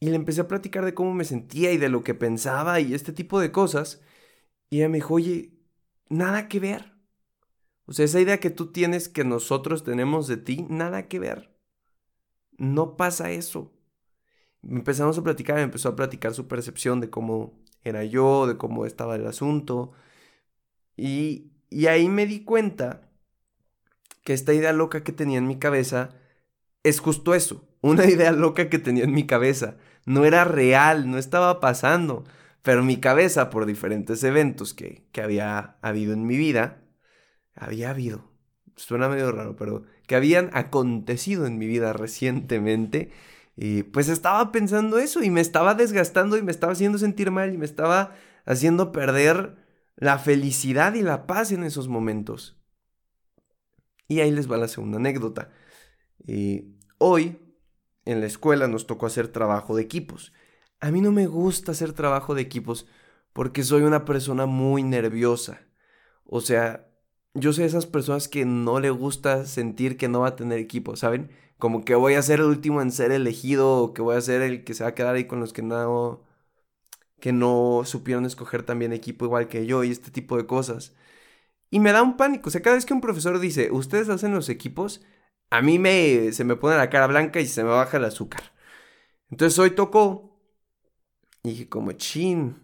Y 0.00 0.08
le 0.08 0.16
empecé 0.16 0.40
a 0.40 0.48
platicar 0.48 0.84
de 0.84 0.94
cómo 0.94 1.12
me 1.12 1.24
sentía 1.24 1.72
y 1.72 1.78
de 1.78 1.90
lo 1.90 2.02
que 2.02 2.14
pensaba 2.14 2.80
y 2.80 2.94
este 2.94 3.12
tipo 3.12 3.38
de 3.38 3.52
cosas. 3.52 4.02
Y 4.70 4.78
ella 4.78 4.88
me 4.88 4.98
dijo, 4.98 5.14
oye, 5.14 5.52
nada 6.08 6.48
que 6.48 6.60
ver. 6.60 6.94
O 7.84 7.92
sea, 7.92 8.06
esa 8.06 8.20
idea 8.20 8.40
que 8.40 8.50
tú 8.50 8.72
tienes 8.72 9.08
que 9.08 9.24
nosotros 9.24 9.84
tenemos 9.84 10.26
de 10.26 10.38
ti, 10.38 10.66
nada 10.70 11.08
que 11.08 11.18
ver. 11.18 11.54
No 12.56 12.96
pasa 12.96 13.30
eso. 13.30 13.72
Empezamos 14.62 15.18
a 15.18 15.22
platicar, 15.22 15.56
me 15.56 15.62
empezó 15.62 15.90
a 15.90 15.96
platicar 15.96 16.34
su 16.34 16.48
percepción 16.48 17.00
de 17.00 17.10
cómo 17.10 17.58
era 17.82 18.04
yo, 18.04 18.46
de 18.46 18.56
cómo 18.56 18.86
estaba 18.86 19.16
el 19.16 19.26
asunto. 19.26 19.92
Y, 20.96 21.52
y 21.70 21.86
ahí 21.86 22.08
me 22.08 22.26
di 22.26 22.44
cuenta 22.44 23.10
que 24.24 24.32
esta 24.34 24.54
idea 24.54 24.72
loca 24.72 25.02
que 25.02 25.12
tenía 25.12 25.38
en 25.38 25.46
mi 25.46 25.58
cabeza 25.58 26.10
es 26.82 27.00
justo 27.00 27.34
eso, 27.34 27.68
una 27.80 28.06
idea 28.10 28.32
loca 28.32 28.68
que 28.68 28.78
tenía 28.78 29.04
en 29.04 29.12
mi 29.12 29.26
cabeza. 29.26 29.76
No 30.06 30.24
era 30.24 30.44
real, 30.44 31.10
no 31.10 31.18
estaba 31.18 31.60
pasando, 31.60 32.24
pero 32.62 32.82
mi 32.82 32.98
cabeza, 32.98 33.50
por 33.50 33.66
diferentes 33.66 34.24
eventos 34.24 34.74
que, 34.74 35.06
que 35.12 35.22
había 35.22 35.76
habido 35.82 36.12
en 36.12 36.26
mi 36.26 36.36
vida, 36.36 36.82
había 37.54 37.90
habido, 37.90 38.30
suena 38.76 39.08
medio 39.08 39.32
raro, 39.32 39.56
pero 39.56 39.84
que 40.06 40.16
habían 40.16 40.50
acontecido 40.54 41.46
en 41.46 41.58
mi 41.58 41.66
vida 41.66 41.92
recientemente, 41.92 43.12
y 43.56 43.82
pues 43.82 44.08
estaba 44.08 44.52
pensando 44.52 44.98
eso 44.98 45.22
y 45.22 45.30
me 45.30 45.42
estaba 45.42 45.74
desgastando 45.74 46.38
y 46.38 46.42
me 46.42 46.50
estaba 46.50 46.72
haciendo 46.72 46.98
sentir 46.98 47.30
mal 47.30 47.52
y 47.52 47.58
me 47.58 47.66
estaba 47.66 48.14
haciendo 48.46 48.90
perder 48.90 49.56
la 49.96 50.18
felicidad 50.18 50.94
y 50.94 51.02
la 51.02 51.26
paz 51.26 51.52
en 51.52 51.64
esos 51.64 51.86
momentos. 51.88 52.58
Y 54.08 54.20
ahí 54.20 54.30
les 54.30 54.50
va 54.50 54.56
la 54.56 54.68
segunda 54.68 54.96
anécdota. 54.98 55.50
Hoy 56.98 57.38
en 58.04 58.20
la 58.20 58.26
escuela 58.26 58.68
nos 58.68 58.86
tocó 58.86 59.06
hacer 59.06 59.28
trabajo 59.28 59.76
de 59.76 59.82
equipos. 59.82 60.32
A 60.80 60.90
mí 60.90 61.00
no 61.00 61.12
me 61.12 61.26
gusta 61.26 61.72
hacer 61.72 61.92
trabajo 61.92 62.34
de 62.34 62.42
equipos 62.42 62.86
porque 63.32 63.62
soy 63.62 63.82
una 63.82 64.04
persona 64.04 64.46
muy 64.46 64.82
nerviosa. 64.82 65.60
O 66.24 66.40
sea, 66.40 66.88
yo 67.34 67.52
soy 67.52 67.62
de 67.62 67.68
esas 67.68 67.86
personas 67.86 68.28
que 68.28 68.44
no 68.44 68.80
le 68.80 68.90
gusta 68.90 69.46
sentir 69.46 69.96
que 69.96 70.08
no 70.08 70.20
va 70.20 70.28
a 70.28 70.36
tener 70.36 70.58
equipo, 70.58 70.96
¿saben? 70.96 71.30
Como 71.58 71.84
que 71.84 71.94
voy 71.94 72.14
a 72.14 72.22
ser 72.22 72.40
el 72.40 72.46
último 72.46 72.82
en 72.82 72.90
ser 72.92 73.12
elegido 73.12 73.78
o 73.78 73.94
que 73.94 74.02
voy 74.02 74.16
a 74.16 74.20
ser 74.20 74.42
el 74.42 74.64
que 74.64 74.74
se 74.74 74.84
va 74.84 74.90
a 74.90 74.94
quedar 74.94 75.14
ahí 75.14 75.24
con 75.26 75.40
los 75.40 75.52
que 75.52 75.62
no 75.62 76.24
que 77.20 77.32
no 77.32 77.82
supieron 77.84 78.24
escoger 78.26 78.62
también 78.62 78.92
equipo 78.92 79.26
igual 79.26 79.48
que 79.48 79.66
yo 79.66 79.84
y 79.84 79.90
este 79.90 80.10
tipo 80.10 80.36
de 80.36 80.46
cosas. 80.46 80.94
Y 81.70 81.80
me 81.80 81.92
da 81.92 82.02
un 82.02 82.16
pánico, 82.16 82.48
o 82.48 82.52
sea, 82.52 82.62
cada 82.62 82.76
vez 82.76 82.86
que 82.86 82.94
un 82.94 83.00
profesor 83.02 83.38
dice, 83.40 83.70
"Ustedes 83.72 84.08
hacen 84.08 84.34
los 84.34 84.48
equipos", 84.48 85.02
a 85.50 85.62
mí 85.62 85.78
me 85.78 86.32
se 86.32 86.44
me 86.44 86.56
pone 86.56 86.76
la 86.76 86.90
cara 86.90 87.06
blanca 87.06 87.40
y 87.40 87.46
se 87.46 87.64
me 87.64 87.70
baja 87.70 87.96
el 87.98 88.04
azúcar. 88.04 88.42
Entonces 89.30 89.58
hoy 89.58 89.72
tocó 89.72 90.40
y 91.42 91.50
dije 91.50 91.68
como, 91.68 91.92
"Chin, 91.92 92.56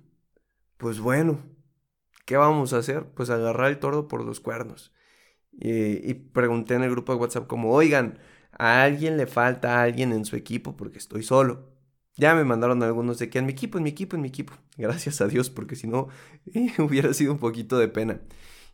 pues 0.78 1.00
bueno, 1.00 1.43
¿Qué 2.26 2.37
vamos 2.37 2.73
a 2.73 2.78
hacer? 2.78 3.07
Pues 3.14 3.31
agarrar 3.31 3.71
el 3.71 3.78
tordo 3.78 4.09
por 4.09 4.25
los 4.25 4.40
cuernos. 4.40 4.93
Y, 5.52 6.14
pregunté 6.14 6.75
en 6.75 6.83
el 6.83 6.90
grupo 6.90 7.12
de 7.14 7.21
WhatsApp 7.21 7.47
como, 7.47 7.73
oigan, 7.73 8.19
¿a 8.52 8.83
alguien 8.83 9.16
le 9.16 9.26
falta 9.26 9.78
a 9.78 9.83
alguien 9.85 10.12
en 10.12 10.25
su 10.26 10.37
equipo? 10.37 10.76
Porque 10.76 10.99
estoy 10.99 11.23
solo. 11.23 11.73
Ya 12.16 12.35
me 12.35 12.45
mandaron 12.45 12.83
algunos 12.83 13.19
de 13.19 13.31
que 13.31 13.38
en 13.38 13.47
mi 13.47 13.52
equipo, 13.52 13.78
en 13.78 13.85
mi 13.85 13.90
equipo, 13.90 14.16
en 14.16 14.23
mi 14.23 14.28
equipo. 14.28 14.55
Gracias 14.76 15.21
a 15.21 15.28
Dios, 15.28 15.50
porque 15.50 15.76
si 15.76 15.87
no, 15.87 16.09
hubiera 16.78 17.14
sido 17.14 17.33
un 17.33 17.38
poquito 17.38 17.78
de 17.78 17.88
pena. 17.88 18.21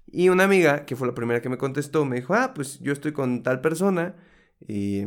Y 0.06 0.28
una 0.28 0.44
amiga, 0.44 0.84
que 0.84 0.96
fue 0.96 1.06
la 1.08 1.14
primera 1.14 1.40
que 1.40 1.48
me 1.48 1.58
contestó, 1.58 2.04
me 2.04 2.16
dijo, 2.16 2.34
ah, 2.34 2.52
pues 2.54 2.80
yo 2.80 2.92
estoy 2.92 3.12
con 3.12 3.42
tal 3.42 3.60
persona 3.60 4.16
y 4.68 5.06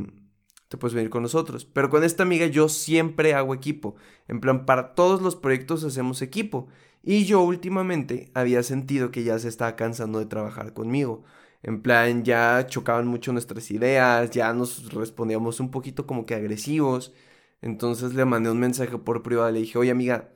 te 0.68 0.78
puedes 0.78 0.96
venir 0.96 1.10
con 1.10 1.24
nosotros. 1.24 1.66
Pero 1.66 1.90
con 1.90 2.04
esta 2.04 2.24
amiga 2.24 2.48
yo 2.48 2.70
siempre 2.70 3.34
hago 3.34 3.54
equipo. 3.54 3.96
En 4.28 4.40
plan, 4.40 4.66
para 4.66 4.96
todos 4.96 5.22
los 5.22 5.36
proyectos 5.36 5.84
hacemos 5.84 6.22
equipo. 6.22 6.68
Y 7.04 7.26
yo 7.26 7.42
últimamente 7.42 8.32
había 8.34 8.64
sentido 8.64 9.12
que 9.12 9.24
ya 9.24 9.38
se 9.40 9.48
estaba 9.48 9.76
cansando 9.76 10.20
de 10.20 10.26
trabajar 10.26 10.74
conmigo. 10.74 11.24
En 11.62 11.82
plan, 11.82 12.24
ya 12.24 12.66
chocaban 12.68 13.08
mucho 13.08 13.32
nuestras 13.34 13.72
ideas, 13.72 14.30
ya 14.32 14.54
nos 14.54 14.94
respondíamos 14.94 15.60
un 15.60 15.72
poquito 15.72 16.08
como 16.08 16.26
que 16.26 16.36
agresivos. 16.36 17.14
Entonces 17.62 18.14
le 18.14 18.26
mandé 18.26 18.52
un 18.52 18.60
mensaje 18.60 18.98
por 19.00 19.24
privado, 19.24 19.52
le 19.52 19.60
dije, 19.62 19.78
oye 19.78 19.92
amiga, 19.92 20.32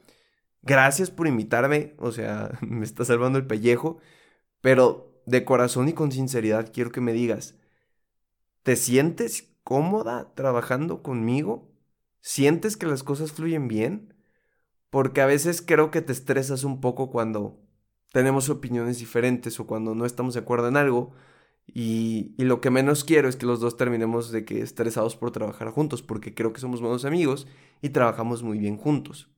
gracias 0.63 1.11
por 1.11 1.27
invitarme, 1.27 1.95
o 1.99 2.11
sea, 2.11 2.57
me 2.61 2.85
está 2.85 3.05
salvando 3.05 3.37
el 3.39 3.47
pellejo, 3.47 3.99
pero 4.61 5.21
de 5.25 5.45
corazón 5.45 5.89
y 5.89 5.93
con 5.93 6.11
sinceridad 6.11 6.71
quiero 6.73 6.91
que 6.91 7.01
me 7.01 7.13
digas, 7.13 7.55
¿te 8.63 8.75
sientes 8.75 9.53
cómoda 9.63 10.33
trabajando 10.35 11.03
conmigo? 11.03 11.69
¿Sientes 12.21 12.77
que 12.77 12.87
las 12.87 13.03
cosas 13.03 13.31
fluyen 13.31 13.67
bien? 13.67 14.13
porque 14.89 15.21
a 15.21 15.25
veces 15.25 15.61
creo 15.61 15.91
que 15.91 16.01
te 16.01 16.11
estresas 16.13 16.63
un 16.63 16.81
poco 16.81 17.11
cuando 17.11 17.59
tenemos 18.13 18.49
opiniones 18.49 18.99
diferentes 18.99 19.59
o 19.59 19.67
cuando 19.67 19.95
no 19.95 20.05
estamos 20.05 20.33
de 20.33 20.41
acuerdo 20.41 20.67
en 20.67 20.77
algo 20.77 21.13
Y, 21.67 22.35
lo 22.39 22.61
que 22.61 22.71
menos 22.71 23.05
quiero 23.05 23.29
es 23.29 23.37
que 23.37 23.47
los 23.47 23.61
dos 23.61 23.77
terminemos 23.77 24.31
de 24.31 24.45
que 24.45 24.61
estresados 24.61 25.15
por 25.17 25.31
trabajar 25.31 25.71
juntos, 25.71 26.03
porque 26.03 26.33
creo 26.35 26.53
que 26.53 26.61
somos 26.61 26.81
buenos 26.81 27.05
amigos 27.05 27.47
y 27.81 27.89
trabajamos 27.91 28.43
muy 28.43 28.59
bien 28.59 28.77
juntos. 28.77 29.29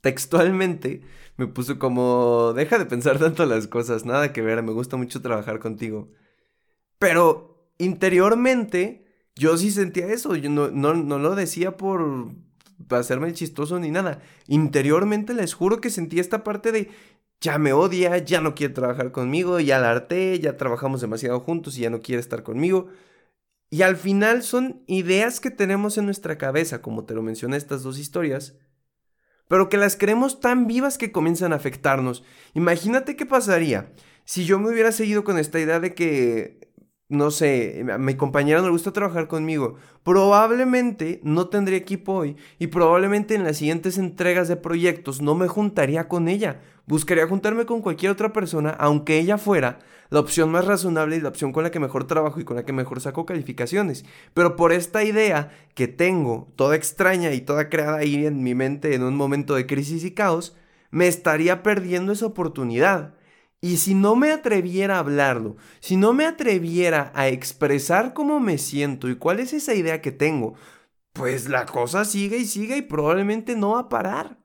Textualmente 0.00 1.02
me 1.36 1.46
puso 1.46 1.78
como, 1.78 2.52
deja 2.54 2.78
de 2.78 2.86
pensar 2.86 3.18
tanto 3.18 3.46
las 3.46 3.66
cosas, 3.66 4.04
nada 4.04 4.32
que 4.32 4.42
ver, 4.42 4.62
me 4.62 4.72
gusta 4.72 4.96
mucho 4.96 5.22
trabajar 5.22 5.58
contigo. 5.58 6.08
Pero 6.98 7.70
interiormente 7.78 9.06
yo 9.34 9.56
sí 9.56 9.70
sentía 9.70 10.08
eso, 10.08 10.34
yo 10.36 10.50
no, 10.50 10.70
no, 10.70 10.94
no 10.94 11.18
lo 11.18 11.34
decía 11.34 11.76
por 11.76 12.32
hacerme 12.90 13.28
el 13.28 13.34
chistoso 13.34 13.78
ni 13.78 13.90
nada. 13.90 14.20
Interiormente 14.46 15.34
les 15.34 15.54
juro 15.54 15.80
que 15.80 15.90
sentía 15.90 16.20
esta 16.20 16.44
parte 16.44 16.72
de, 16.72 16.90
ya 17.40 17.58
me 17.58 17.72
odia, 17.72 18.18
ya 18.18 18.40
no 18.40 18.54
quiere 18.54 18.74
trabajar 18.74 19.12
conmigo, 19.12 19.60
ya 19.60 19.78
la 19.78 19.90
harté, 19.90 20.38
ya 20.40 20.56
trabajamos 20.56 21.00
demasiado 21.00 21.40
juntos 21.40 21.78
y 21.78 21.82
ya 21.82 21.90
no 21.90 22.00
quiere 22.00 22.20
estar 22.20 22.42
conmigo. 22.42 22.88
Y 23.70 23.82
al 23.82 23.96
final 23.96 24.42
son 24.42 24.82
ideas 24.86 25.40
que 25.40 25.50
tenemos 25.50 25.98
en 25.98 26.06
nuestra 26.06 26.38
cabeza, 26.38 26.80
como 26.82 27.04
te 27.04 27.14
lo 27.14 27.22
mencioné 27.22 27.56
estas 27.56 27.82
dos 27.82 27.98
historias, 27.98 28.54
pero 29.48 29.68
que 29.68 29.76
las 29.76 29.96
creemos 29.96 30.40
tan 30.40 30.66
vivas 30.66 30.98
que 30.98 31.10
comienzan 31.10 31.52
a 31.52 31.56
afectarnos. 31.56 32.22
Imagínate 32.54 33.16
qué 33.16 33.26
pasaría 33.26 33.90
si 34.24 34.44
yo 34.44 34.58
me 34.58 34.70
hubiera 34.70 34.92
seguido 34.92 35.24
con 35.24 35.38
esta 35.38 35.58
idea 35.58 35.80
de 35.80 35.94
que 35.94 36.67
no 37.08 37.30
sé, 37.30 37.84
a 37.90 37.98
mi 37.98 38.14
compañera 38.14 38.60
no 38.60 38.66
le 38.66 38.72
gusta 38.72 38.92
trabajar 38.92 39.28
conmigo, 39.28 39.76
probablemente 40.02 41.20
no 41.22 41.48
tendría 41.48 41.78
equipo 41.78 42.12
hoy 42.12 42.36
y 42.58 42.66
probablemente 42.66 43.34
en 43.34 43.44
las 43.44 43.56
siguientes 43.56 43.96
entregas 43.96 44.48
de 44.48 44.56
proyectos 44.56 45.22
no 45.22 45.34
me 45.34 45.48
juntaría 45.48 46.08
con 46.08 46.28
ella. 46.28 46.60
Buscaría 46.86 47.26
juntarme 47.26 47.66
con 47.66 47.82
cualquier 47.82 48.12
otra 48.12 48.32
persona, 48.32 48.70
aunque 48.70 49.18
ella 49.18 49.38
fuera 49.38 49.78
la 50.10 50.20
opción 50.20 50.50
más 50.50 50.64
razonable 50.64 51.16
y 51.16 51.20
la 51.20 51.28
opción 51.28 51.52
con 51.52 51.62
la 51.62 51.70
que 51.70 51.80
mejor 51.80 52.06
trabajo 52.06 52.40
y 52.40 52.44
con 52.44 52.56
la 52.56 52.64
que 52.64 52.72
mejor 52.72 53.00
saco 53.00 53.26
calificaciones. 53.26 54.04
Pero 54.34 54.56
por 54.56 54.72
esta 54.72 55.04
idea 55.04 55.50
que 55.74 55.88
tengo, 55.88 56.48
toda 56.56 56.76
extraña 56.76 57.32
y 57.32 57.42
toda 57.42 57.68
creada 57.68 57.98
ahí 57.98 58.26
en 58.26 58.42
mi 58.42 58.54
mente 58.54 58.94
en 58.94 59.02
un 59.02 59.16
momento 59.16 59.54
de 59.54 59.66
crisis 59.66 60.04
y 60.04 60.12
caos, 60.12 60.56
me 60.90 61.08
estaría 61.08 61.62
perdiendo 61.62 62.12
esa 62.12 62.26
oportunidad. 62.26 63.14
Y 63.60 63.78
si 63.78 63.94
no 63.94 64.14
me 64.14 64.30
atreviera 64.30 64.96
a 64.96 65.00
hablarlo, 65.00 65.56
si 65.80 65.96
no 65.96 66.12
me 66.12 66.26
atreviera 66.26 67.10
a 67.14 67.28
expresar 67.28 68.14
cómo 68.14 68.38
me 68.38 68.56
siento 68.56 69.08
y 69.08 69.16
cuál 69.16 69.40
es 69.40 69.52
esa 69.52 69.74
idea 69.74 70.00
que 70.00 70.12
tengo, 70.12 70.54
pues 71.12 71.48
la 71.48 71.66
cosa 71.66 72.04
sigue 72.04 72.38
y 72.38 72.46
sigue 72.46 72.76
y 72.76 72.82
probablemente 72.82 73.56
no 73.56 73.70
va 73.72 73.80
a 73.80 73.88
parar. 73.88 74.38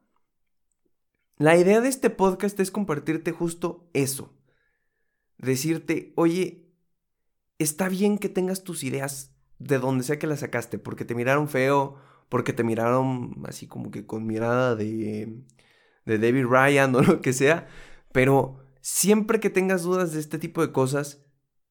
La 1.37 1.57
idea 1.57 1.81
de 1.81 1.89
este 1.89 2.09
podcast 2.09 2.59
es 2.59 2.71
compartirte 2.71 3.31
justo 3.31 3.87
eso. 3.93 4.33
Decirte, 5.37 6.13
oye, 6.15 6.65
está 7.59 7.89
bien 7.89 8.17
que 8.17 8.29
tengas 8.29 8.63
tus 8.63 8.83
ideas 8.83 9.31
de 9.59 9.77
donde 9.77 10.03
sea 10.03 10.17
que 10.17 10.27
las 10.27 10.39
sacaste, 10.39 10.79
porque 10.79 11.05
te 11.05 11.15
miraron 11.15 11.49
feo, 11.49 11.97
porque 12.29 12.53
te 12.53 12.63
miraron 12.63 13.43
así 13.45 13.67
como 13.67 13.91
que 13.91 14.05
con 14.05 14.25
mirada 14.25 14.75
de, 14.75 15.43
de 16.05 16.17
David 16.17 16.45
Ryan 16.45 16.95
o 16.95 17.01
lo 17.01 17.21
que 17.21 17.33
sea, 17.33 17.67
pero 18.11 18.62
siempre 18.83 19.39
que 19.39 19.49
tengas 19.49 19.83
dudas 19.83 20.11
de 20.11 20.19
este 20.19 20.37
tipo 20.37 20.61
de 20.61 20.73
cosas, 20.73 21.23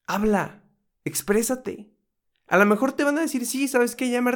habla, 0.06 0.64
exprésate. 1.04 1.92
A 2.46 2.56
lo 2.56 2.64
mejor 2.64 2.92
te 2.92 3.04
van 3.04 3.18
a 3.18 3.20
decir, 3.20 3.44
sí, 3.44 3.68
¿sabes 3.68 3.94
qué? 3.94 4.10
Ya 4.10 4.22
No 4.22 4.30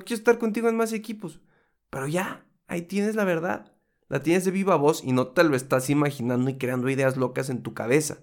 quiero 0.00 0.14
estar 0.18 0.38
contigo 0.38 0.68
en 0.68 0.78
más 0.78 0.94
equipos. 0.94 1.40
Pero 1.90 2.08
ya, 2.08 2.46
ahí 2.66 2.82
tienes 2.82 3.14
la 3.16 3.24
verdad. 3.24 3.76
La 4.08 4.22
tienes 4.22 4.46
de 4.46 4.50
viva 4.50 4.76
voz 4.76 5.04
y 5.04 5.12
no 5.12 5.28
te 5.28 5.44
lo 5.44 5.54
estás 5.54 5.90
imaginando 5.90 6.50
y 6.50 6.56
creando 6.56 6.88
ideas 6.88 7.18
locas 7.18 7.50
en 7.50 7.62
tu 7.62 7.74
cabeza. 7.74 8.18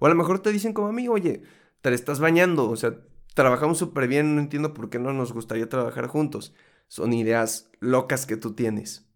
O 0.00 0.06
a 0.06 0.08
lo 0.08 0.16
mejor 0.16 0.40
te 0.40 0.50
dicen 0.50 0.72
como 0.72 0.88
a 0.88 0.92
mí, 0.92 1.06
oye, 1.06 1.42
te 1.82 1.94
estás 1.94 2.18
bañando, 2.18 2.68
o 2.68 2.76
sea, 2.76 2.98
trabajamos 3.34 3.78
súper 3.78 4.08
bien, 4.08 4.34
no 4.34 4.40
entiendo 4.40 4.74
por 4.74 4.90
qué 4.90 4.98
no 4.98 5.12
nos 5.12 5.32
gustaría 5.32 5.68
trabajar 5.68 6.08
juntos. 6.08 6.54
Son 6.88 7.12
ideas 7.12 7.70
locas 7.78 8.26
que 8.26 8.36
tú 8.36 8.54
tienes. 8.54 9.06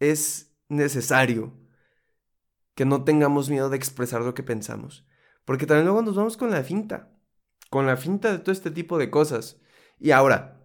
Es 0.00 0.53
necesario 0.68 1.52
que 2.74 2.84
no 2.84 3.04
tengamos 3.04 3.50
miedo 3.50 3.70
de 3.70 3.76
expresar 3.76 4.22
lo 4.22 4.34
que 4.34 4.42
pensamos. 4.42 5.06
Porque 5.44 5.66
también 5.66 5.86
luego 5.86 6.02
nos 6.02 6.16
vamos 6.16 6.36
con 6.36 6.50
la 6.50 6.62
finta. 6.62 7.10
Con 7.70 7.86
la 7.86 7.96
finta 7.96 8.32
de 8.32 8.38
todo 8.38 8.52
este 8.52 8.70
tipo 8.70 8.98
de 8.98 9.10
cosas. 9.10 9.60
Y 9.98 10.10
ahora, 10.10 10.60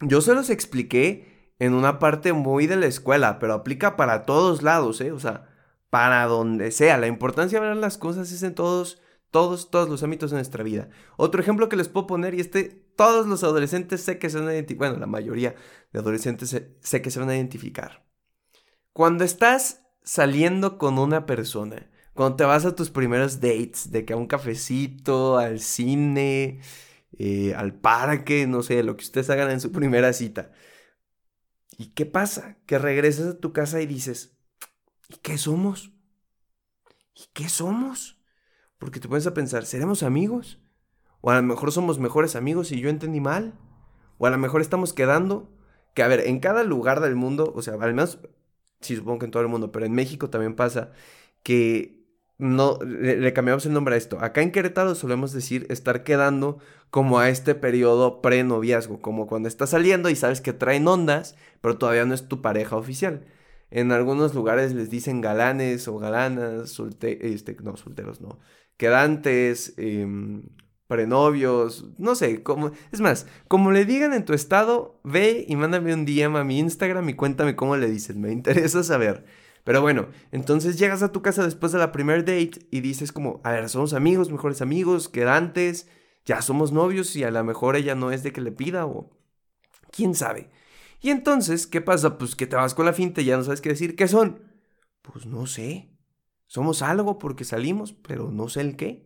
yo 0.00 0.20
se 0.20 0.34
los 0.34 0.50
expliqué 0.50 1.54
en 1.58 1.74
una 1.74 1.98
parte 1.98 2.32
muy 2.32 2.66
de 2.66 2.76
la 2.76 2.86
escuela, 2.86 3.38
pero 3.38 3.54
aplica 3.54 3.96
para 3.96 4.24
todos 4.24 4.62
lados, 4.62 5.00
¿eh? 5.00 5.12
O 5.12 5.20
sea, 5.20 5.48
para 5.90 6.24
donde 6.26 6.70
sea. 6.70 6.98
La 6.98 7.06
importancia 7.06 7.60
de 7.60 7.68
ver 7.68 7.76
las 7.76 7.98
cosas 7.98 8.30
es 8.32 8.42
en 8.42 8.54
todos, 8.54 9.00
todos, 9.30 9.70
todos 9.70 9.88
los 9.88 10.02
ámbitos 10.02 10.30
de 10.30 10.36
nuestra 10.36 10.64
vida. 10.64 10.88
Otro 11.16 11.40
ejemplo 11.40 11.68
que 11.68 11.76
les 11.76 11.88
puedo 11.88 12.06
poner, 12.06 12.34
y 12.34 12.40
este, 12.40 12.64
todos 12.96 13.26
los 13.26 13.44
adolescentes 13.44 14.02
sé 14.02 14.18
que 14.18 14.30
se 14.30 14.38
van 14.38 14.48
a 14.48 14.54
identificar, 14.54 14.90
bueno, 14.90 15.00
la 15.00 15.06
mayoría 15.06 15.54
de 15.92 15.98
adolescentes 15.98 16.62
sé 16.80 17.02
que 17.02 17.10
se 17.10 17.20
van 17.20 17.30
a 17.30 17.36
identificar. 17.36 18.05
Cuando 18.96 19.24
estás 19.24 19.82
saliendo 20.04 20.78
con 20.78 20.98
una 20.98 21.26
persona, 21.26 21.90
cuando 22.14 22.36
te 22.36 22.44
vas 22.44 22.64
a 22.64 22.74
tus 22.74 22.88
primeros 22.88 23.42
dates, 23.42 23.90
de 23.90 24.06
que 24.06 24.14
a 24.14 24.16
un 24.16 24.26
cafecito, 24.26 25.36
al 25.36 25.60
cine, 25.60 26.62
eh, 27.18 27.54
al 27.54 27.74
parque, 27.74 28.46
no 28.46 28.62
sé, 28.62 28.82
lo 28.82 28.96
que 28.96 29.04
ustedes 29.04 29.28
hagan 29.28 29.50
en 29.50 29.60
su 29.60 29.70
primera 29.70 30.14
cita. 30.14 30.50
¿Y 31.76 31.88
qué 31.88 32.06
pasa? 32.06 32.56
Que 32.64 32.78
regresas 32.78 33.26
a 33.26 33.38
tu 33.38 33.52
casa 33.52 33.82
y 33.82 33.86
dices, 33.86 34.38
¿y 35.10 35.16
qué 35.16 35.36
somos? 35.36 35.92
¿Y 37.14 37.26
qué 37.34 37.50
somos? 37.50 38.18
Porque 38.78 38.98
te 38.98 39.08
pones 39.08 39.26
a 39.26 39.34
pensar, 39.34 39.66
¿seremos 39.66 40.04
amigos? 40.04 40.58
O 41.20 41.30
a 41.30 41.36
lo 41.36 41.42
mejor 41.42 41.70
somos 41.70 41.98
mejores 41.98 42.34
amigos 42.34 42.72
y 42.72 42.80
yo 42.80 42.88
entendí 42.88 43.20
mal. 43.20 43.60
O 44.16 44.26
a 44.26 44.30
lo 44.30 44.38
mejor 44.38 44.62
estamos 44.62 44.94
quedando. 44.94 45.54
Que 45.94 46.02
a 46.02 46.08
ver, 46.08 46.20
en 46.20 46.40
cada 46.40 46.64
lugar 46.64 47.00
del 47.00 47.14
mundo, 47.14 47.52
o 47.54 47.60
sea, 47.60 47.74
al 47.74 47.92
menos 47.92 48.20
sí, 48.80 48.96
supongo 48.96 49.20
que 49.20 49.24
en 49.26 49.30
todo 49.30 49.42
el 49.42 49.48
mundo, 49.48 49.72
pero 49.72 49.86
en 49.86 49.92
México 49.92 50.30
también 50.30 50.54
pasa 50.54 50.92
que 51.42 51.96
no 52.38 52.78
le, 52.84 53.32
cambiamos 53.32 53.64
el 53.66 53.72
nombre 53.72 53.94
a 53.94 53.98
esto. 53.98 54.18
Acá 54.20 54.42
en 54.42 54.52
Querétaro 54.52 54.94
solemos 54.94 55.32
decir 55.32 55.66
estar 55.70 56.04
quedando 56.04 56.58
como 56.90 57.18
a 57.18 57.30
este 57.30 57.54
periodo 57.54 58.20
pre-noviazgo, 58.20 59.00
como 59.00 59.26
cuando 59.26 59.48
estás 59.48 59.70
saliendo 59.70 60.10
y 60.10 60.16
sabes 60.16 60.40
que 60.40 60.52
traen 60.52 60.86
ondas, 60.88 61.36
pero 61.60 61.78
todavía 61.78 62.04
no 62.04 62.14
es 62.14 62.28
tu 62.28 62.42
pareja 62.42 62.76
oficial. 62.76 63.24
En 63.70 63.90
algunos 63.92 64.34
lugares 64.34 64.74
les 64.74 64.90
dicen 64.90 65.20
galanes 65.20 65.88
o 65.88 65.98
galanas, 65.98 66.80
este, 67.00 67.56
no, 67.62 67.76
solteros 67.76 68.20
no, 68.20 68.38
quedantes, 68.76 69.74
eh, 69.78 70.06
prenovios, 70.86 71.86
no 71.98 72.14
sé, 72.14 72.42
como, 72.42 72.70
es 72.92 73.00
más, 73.00 73.26
como 73.48 73.72
le 73.72 73.84
digan 73.84 74.12
en 74.12 74.24
tu 74.24 74.32
estado, 74.32 75.00
ve 75.04 75.44
y 75.48 75.56
mándame 75.56 75.92
un 75.94 76.06
DM 76.06 76.36
a 76.36 76.44
mi 76.44 76.58
Instagram 76.58 77.08
y 77.08 77.14
cuéntame 77.14 77.56
cómo 77.56 77.76
le 77.76 77.90
dices, 77.90 78.16
me 78.16 78.32
interesa 78.32 78.82
saber. 78.84 79.24
Pero 79.64 79.80
bueno, 79.82 80.06
entonces 80.30 80.78
llegas 80.78 81.02
a 81.02 81.10
tu 81.10 81.22
casa 81.22 81.44
después 81.44 81.72
de 81.72 81.78
la 81.78 81.90
primer 81.90 82.20
date 82.20 82.68
y 82.70 82.80
dices 82.80 83.10
como, 83.10 83.40
a 83.42 83.50
ver, 83.50 83.68
somos 83.68 83.94
amigos, 83.94 84.30
mejores 84.30 84.62
amigos, 84.62 85.08
quedantes, 85.08 85.88
ya 86.24 86.40
somos 86.40 86.70
novios 86.70 87.16
y 87.16 87.24
a 87.24 87.32
lo 87.32 87.42
mejor 87.42 87.74
ella 87.74 87.96
no 87.96 88.12
es 88.12 88.22
de 88.22 88.32
que 88.32 88.40
le 88.40 88.52
pida 88.52 88.86
o 88.86 89.10
quién 89.90 90.14
sabe. 90.14 90.50
Y 91.00 91.10
entonces, 91.10 91.66
¿qué 91.66 91.80
pasa? 91.80 92.18
Pues 92.18 92.36
que 92.36 92.46
te 92.46 92.56
vas 92.56 92.74
con 92.74 92.86
la 92.86 92.92
finta 92.92 93.20
y 93.20 93.26
ya 93.26 93.36
no 93.36 93.44
sabes 93.44 93.60
qué 93.60 93.70
decir. 93.70 93.96
¿Qué 93.96 94.08
son? 94.08 94.40
Pues 95.02 95.26
no 95.26 95.46
sé. 95.46 95.90
Somos 96.46 96.82
algo 96.82 97.18
porque 97.18 97.44
salimos, 97.44 97.92
pero 97.92 98.30
no 98.30 98.48
sé 98.48 98.60
el 98.60 98.76
qué. 98.76 99.05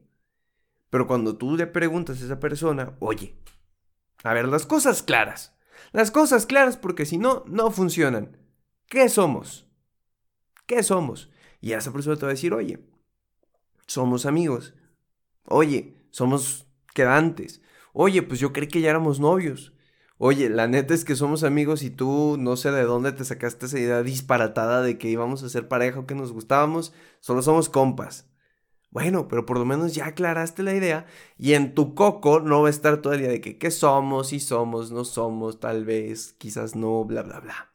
Pero 0.90 1.06
cuando 1.06 1.37
tú 1.37 1.56
le 1.56 1.66
preguntas 1.66 2.20
a 2.20 2.25
esa 2.25 2.40
persona, 2.40 2.97
oye, 2.99 3.37
a 4.23 4.35
ver, 4.35 4.49
las 4.49 4.66
cosas 4.66 5.02
claras. 5.02 5.54
Las 5.92 6.11
cosas 6.11 6.47
claras 6.47 6.76
porque 6.76 7.06
si 7.06 7.16
no, 7.16 7.44
no 7.47 7.70
funcionan. 7.70 8.37
¿Qué 8.88 9.09
somos? 9.09 9.66
¿Qué 10.66 10.82
somos? 10.82 11.30
Y 11.61 11.73
esa 11.73 11.92
persona 11.92 12.16
te 12.16 12.23
va 12.23 12.30
a 12.30 12.35
decir, 12.35 12.52
oye, 12.52 12.80
somos 13.87 14.26
amigos. 14.26 14.75
Oye, 15.44 15.97
somos 16.11 16.66
quedantes. 16.94 17.62
Oye, 17.92 18.23
pues 18.23 18.40
yo 18.40 18.52
creí 18.52 18.68
que 18.68 18.80
ya 18.80 18.90
éramos 18.90 19.20
novios. 19.20 19.73
Oye, 20.18 20.49
la 20.50 20.68
neta 20.68 20.94
es 20.94 21.04
que 21.04 21.16
somos 21.16 21.44
amigos 21.44 21.82
y 21.82 21.90
tú 21.90 22.37
no 22.38 22.56
sé 22.56 22.70
de 22.70 22.82
dónde 22.82 23.12
te 23.12 23.25
sacaste 23.25 23.66
esa 23.66 23.78
idea 23.78 24.02
disparatada 24.02 24.82
de 24.82 24.99
que 24.99 25.09
íbamos 25.09 25.42
a 25.42 25.49
ser 25.49 25.66
pareja 25.66 26.00
o 26.00 26.06
que 26.06 26.14
nos 26.14 26.32
gustábamos. 26.32 26.92
Solo 27.20 27.42
somos 27.42 27.68
compas. 27.68 28.29
Bueno, 28.90 29.28
pero 29.28 29.47
por 29.47 29.59
lo 29.59 29.64
menos 29.64 29.94
ya 29.94 30.06
aclaraste 30.06 30.62
la 30.64 30.75
idea 30.75 31.06
y 31.38 31.54
en 31.54 31.75
tu 31.75 31.94
coco 31.94 32.40
no 32.40 32.62
va 32.62 32.68
a 32.68 32.70
estar 32.70 33.00
todo 33.00 33.12
el 33.12 33.20
día 33.20 33.28
de 33.28 33.40
que 33.40 33.56
qué 33.56 33.70
somos, 33.70 34.28
si 34.28 34.40
somos, 34.40 34.90
no 34.90 35.04
somos, 35.04 35.61
tal 35.61 35.85
vez, 35.85 36.35
quizás 36.38 36.75
no, 36.75 37.04
bla, 37.04 37.23
bla, 37.23 37.38
bla. 37.38 37.73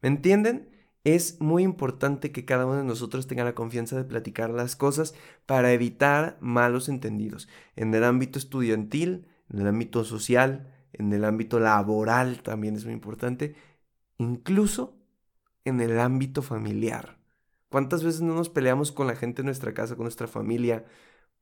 ¿Me 0.00 0.08
entienden? 0.08 0.70
Es 1.04 1.40
muy 1.40 1.62
importante 1.62 2.32
que 2.32 2.44
cada 2.46 2.66
uno 2.66 2.76
de 2.76 2.84
nosotros 2.84 3.26
tenga 3.26 3.44
la 3.44 3.54
confianza 3.54 3.96
de 3.96 4.04
platicar 4.04 4.50
las 4.50 4.76
cosas 4.76 5.14
para 5.44 5.72
evitar 5.72 6.38
malos 6.40 6.88
entendidos. 6.88 7.48
En 7.76 7.94
el 7.94 8.02
ámbito 8.02 8.38
estudiantil, 8.38 9.28
en 9.50 9.60
el 9.60 9.68
ámbito 9.68 10.04
social, 10.04 10.72
en 10.92 11.12
el 11.12 11.24
ámbito 11.24 11.60
laboral 11.60 12.42
también 12.42 12.76
es 12.76 12.84
muy 12.84 12.94
importante, 12.94 13.54
incluso 14.18 14.96
en 15.64 15.80
el 15.80 16.00
ámbito 16.00 16.42
familiar. 16.42 17.18
¿Cuántas 17.68 18.04
veces 18.04 18.22
no 18.22 18.34
nos 18.34 18.48
peleamos 18.48 18.92
con 18.92 19.06
la 19.06 19.16
gente 19.16 19.42
en 19.42 19.46
nuestra 19.46 19.74
casa, 19.74 19.96
con 19.96 20.04
nuestra 20.04 20.28
familia, 20.28 20.84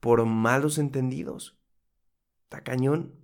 por 0.01 0.25
malos 0.25 0.79
entendidos? 0.79 1.59
Está 2.45 2.63
cañón. 2.63 3.15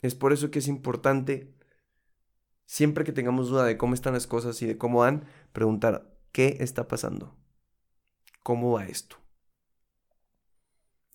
Es 0.00 0.14
por 0.14 0.32
eso 0.32 0.50
que 0.50 0.60
es 0.60 0.68
importante, 0.68 1.54
siempre 2.66 3.04
que 3.04 3.12
tengamos 3.12 3.48
duda 3.48 3.64
de 3.64 3.76
cómo 3.76 3.94
están 3.94 4.14
las 4.14 4.26
cosas 4.26 4.60
y 4.62 4.66
de 4.66 4.78
cómo 4.78 5.00
van, 5.00 5.26
preguntar, 5.52 6.16
¿qué 6.32 6.58
está 6.60 6.86
pasando? 6.88 7.36
¿Cómo 8.42 8.72
va 8.72 8.86
esto? 8.86 9.16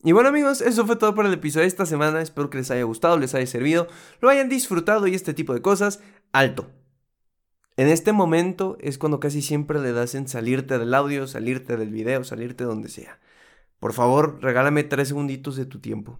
Y 0.06 0.12
bueno 0.12 0.30
amigos, 0.30 0.60
eso 0.60 0.86
fue 0.86 0.98
todo 0.98 1.16
por 1.16 1.26
el 1.26 1.34
episodio 1.34 1.62
de 1.62 1.70
esta 1.70 1.86
semana. 1.86 2.22
Espero 2.22 2.50
que 2.50 2.58
les 2.58 2.70
haya 2.72 2.84
gustado, 2.84 3.18
les 3.18 3.34
haya 3.36 3.48
servido, 3.48 3.88
lo 4.20 4.30
hayan 4.30 4.50
disfrutado 4.50 5.08
y 5.08 5.16
este 5.16 5.34
tipo 5.34 5.54
de 5.54 5.62
cosas. 5.62 6.02
Alto. 6.34 6.70
En 7.76 7.88
este 7.88 8.12
momento 8.12 8.78
es 8.80 9.00
cuando 9.00 9.20
casi 9.20 9.42
siempre 9.42 9.80
le 9.80 9.94
das 9.94 10.14
en 10.14 10.28
salirte 10.28 10.78
del 10.78 10.94
audio, 10.94 11.26
salirte 11.26 11.76
del 11.76 11.90
video, 11.90 12.24
salirte 12.24 12.64
donde 12.64 12.88
sea. 12.88 13.20
Por 13.80 13.94
favor, 13.94 14.40
regálame 14.42 14.84
tres 14.84 15.08
segunditos 15.08 15.56
de 15.56 15.66
tu 15.66 15.80
tiempo. 15.80 16.20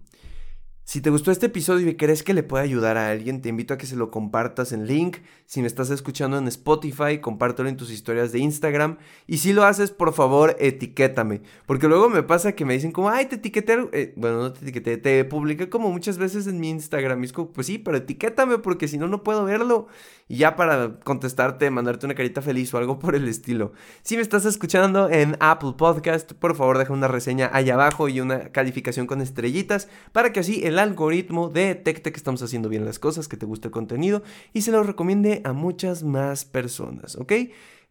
Si 0.86 1.00
te 1.00 1.08
gustó 1.08 1.30
este 1.30 1.46
episodio 1.46 1.88
y 1.88 1.96
crees 1.96 2.22
que 2.22 2.34
le 2.34 2.42
puede 2.42 2.62
ayudar 2.62 2.98
a 2.98 3.08
alguien, 3.08 3.40
te 3.40 3.48
invito 3.48 3.72
a 3.72 3.78
que 3.78 3.86
se 3.86 3.96
lo 3.96 4.10
compartas 4.10 4.70
en 4.70 4.86
link. 4.86 5.16
Si 5.46 5.62
me 5.62 5.66
estás 5.66 5.88
escuchando 5.88 6.36
en 6.36 6.46
Spotify, 6.46 7.20
compártelo 7.22 7.70
en 7.70 7.78
tus 7.78 7.90
historias 7.90 8.32
de 8.32 8.40
Instagram. 8.40 8.98
Y 9.26 9.38
si 9.38 9.54
lo 9.54 9.64
haces, 9.64 9.90
por 9.90 10.12
favor, 10.12 10.54
etiquétame. 10.60 11.40
Porque 11.64 11.88
luego 11.88 12.10
me 12.10 12.22
pasa 12.22 12.52
que 12.52 12.66
me 12.66 12.74
dicen 12.74 12.92
como, 12.92 13.08
ay, 13.08 13.24
te 13.26 13.36
etiqueté. 13.36 13.88
Eh, 13.92 14.12
bueno, 14.16 14.40
no 14.40 14.52
te 14.52 14.60
etiqueté, 14.60 14.98
te 14.98 15.24
publiqué 15.24 15.70
como 15.70 15.90
muchas 15.90 16.18
veces 16.18 16.46
en 16.46 16.60
mi 16.60 16.68
Instagram. 16.68 17.22
Y 17.22 17.26
es 17.26 17.32
como, 17.32 17.50
pues 17.50 17.66
sí, 17.66 17.78
pero 17.78 17.96
etiquétame 17.96 18.58
porque 18.58 18.86
si 18.86 18.98
no, 18.98 19.08
no 19.08 19.22
puedo 19.22 19.46
verlo. 19.46 19.86
Y 20.28 20.36
ya 20.36 20.54
para 20.54 21.00
contestarte, 21.00 21.70
mandarte 21.70 22.04
una 22.04 22.14
carita 22.14 22.42
feliz 22.42 22.74
o 22.74 22.78
algo 22.78 22.98
por 23.00 23.14
el 23.14 23.26
estilo. 23.26 23.72
Si 24.02 24.16
me 24.16 24.22
estás 24.22 24.44
escuchando 24.44 25.08
en 25.08 25.38
Apple 25.40 25.72
Podcast, 25.78 26.34
por 26.34 26.54
favor, 26.54 26.76
deja 26.76 26.92
una 26.92 27.08
reseña 27.08 27.48
ahí 27.54 27.70
abajo 27.70 28.10
y 28.10 28.20
una 28.20 28.50
calificación 28.52 29.06
con 29.06 29.22
estrellitas 29.22 29.88
para 30.12 30.30
que 30.30 30.40
así 30.40 30.60
el 30.62 30.73
el 30.74 30.80
algoritmo 30.80 31.48
detecte 31.48 32.12
que 32.12 32.16
estamos 32.16 32.42
haciendo 32.42 32.68
bien 32.68 32.84
las 32.84 32.98
cosas, 32.98 33.28
que 33.28 33.36
te 33.36 33.46
gusta 33.46 33.68
el 33.68 33.72
contenido 33.72 34.22
y 34.52 34.62
se 34.62 34.72
lo 34.72 34.82
recomiende 34.82 35.40
a 35.44 35.52
muchas 35.52 36.02
más 36.02 36.44
personas, 36.44 37.16
¿ok? 37.16 37.32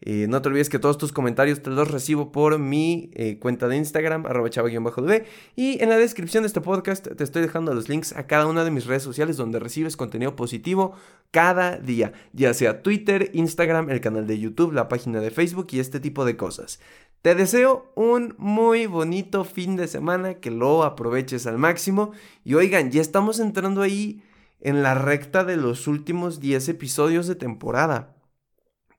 Eh, 0.06 0.28
no 0.28 0.42
te 0.42 0.50
olvides 0.50 0.68
que 0.68 0.80
todos 0.80 0.98
tus 0.98 1.14
comentarios 1.14 1.62
te 1.62 1.70
los 1.70 1.90
recibo 1.90 2.34
por 2.34 2.60
mi 2.60 3.10
eh, 3.14 3.40
cuenta 3.40 3.70
de 3.70 3.78
Instagram, 3.78 4.26
arroba 4.26 4.50
chava-db. 4.50 5.24
Y 5.56 5.82
en 5.82 5.88
la 5.88 5.98
descripción 5.98 6.44
de 6.44 6.48
este 6.48 6.60
podcast 6.60 7.08
te 7.08 7.24
estoy 7.24 7.42
dejando 7.42 7.74
los 7.74 7.88
links 7.88 8.12
a 8.14 8.28
cada 8.28 8.48
una 8.48 8.66
de 8.66 8.72
mis 8.72 8.86
redes 8.86 9.04
sociales 9.04 9.38
donde 9.38 9.60
recibes 9.60 9.96
contenido 9.96 10.36
positivo 10.36 10.94
cada 11.32 11.78
día, 11.78 12.12
ya 12.34 12.54
sea 12.54 12.84
Twitter, 12.84 13.32
Instagram, 13.34 13.90
el 13.90 14.02
canal 14.02 14.28
de 14.28 14.38
YouTube, 14.38 14.74
la 14.74 14.90
página 14.90 15.22
de 15.22 15.32
Facebook 15.32 15.68
y 15.72 15.80
este 15.80 16.02
tipo 16.02 16.26
de 16.26 16.36
cosas. 16.36 16.82
Te 17.24 17.36
deseo 17.36 17.90
un 17.96 18.36
muy 18.38 18.86
bonito 18.86 19.46
fin 19.46 19.78
de 19.78 19.88
semana, 19.88 20.42
que 20.42 20.52
lo 20.52 20.84
aproveches 20.84 21.48
al 21.48 21.58
máximo. 21.58 22.12
Y 22.44 22.56
oigan, 22.56 22.92
ya 22.92 23.00
estamos 23.00 23.40
entrando 23.40 23.82
ahí 23.82 24.22
en 24.60 24.84
la 24.84 24.94
recta 24.94 25.46
de 25.46 25.56
los 25.56 25.88
últimos 25.88 26.42
10 26.42 26.68
episodios 26.68 27.26
de 27.26 27.36
temporada. 27.36 28.18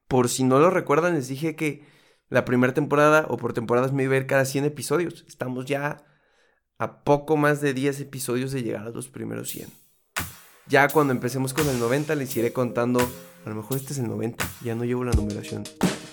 Por 0.07 0.27
si 0.27 0.43
no 0.43 0.57
lo 0.57 0.71
recuerdan, 0.71 1.13
les 1.13 1.27
dije 1.27 1.55
que 1.55 1.85
la 2.27 2.45
primera 2.45 2.73
temporada 2.73 3.27
o 3.29 3.37
por 3.37 3.53
temporadas 3.53 3.93
me 3.93 4.05
iba 4.05 4.15
a 4.15 4.17
ir 4.17 4.25
cada 4.25 4.45
100 4.45 4.65
episodios. 4.65 5.23
Estamos 5.27 5.65
ya 5.65 6.03
a 6.79 7.03
poco 7.03 7.37
más 7.37 7.61
de 7.61 7.75
10 7.75 7.99
episodios 7.99 8.51
de 8.51 8.63
llegar 8.63 8.87
a 8.87 8.89
los 8.89 9.07
primeros 9.07 9.49
100. 9.49 9.69
Ya 10.67 10.87
cuando 10.87 11.13
empecemos 11.13 11.53
con 11.53 11.69
el 11.69 11.77
90 11.77 12.15
les 12.15 12.35
iré 12.35 12.51
contando, 12.51 13.07
a 13.45 13.49
lo 13.49 13.55
mejor 13.55 13.77
este 13.77 13.93
es 13.93 13.99
el 13.99 14.07
90, 14.07 14.43
ya 14.63 14.73
no 14.73 14.83
llevo 14.83 15.03
la 15.03 15.11
numeración. 15.11 15.63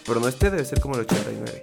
Pero 0.05 0.21
no 0.21 0.29
este 0.29 0.51
debe 0.51 0.67
ser 0.67 0.79
como 0.79 0.97
el 0.97 1.01
89. 1.07 1.63